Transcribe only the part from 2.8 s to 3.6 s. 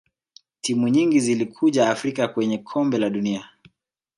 la dunia